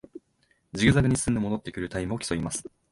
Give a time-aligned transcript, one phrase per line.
[0.73, 2.63] ジグザグに進んで戻ってくるタイムを競います